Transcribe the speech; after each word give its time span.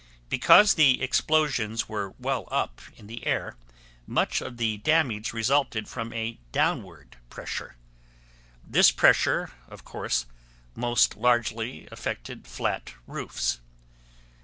Because 0.29 0.73
the 0.73 0.99
explosions 1.03 1.87
were 1.87 2.15
well 2.17 2.47
up 2.49 2.81
in 2.95 3.05
the 3.05 3.23
air, 3.27 3.55
much 4.07 4.41
of 4.41 4.57
the 4.57 4.77
damage 4.77 5.31
resulted 5.31 5.87
from 5.87 6.11
a 6.11 6.39
downward 6.51 7.17
pressure. 7.29 7.75
This 8.63 8.89
pressure 8.89 9.51
of 9.67 9.83
course 9.83 10.25
most 10.73 11.15
largely 11.15 11.87
effected 11.91 12.47
flat 12.47 12.95
roofs. 13.05 13.59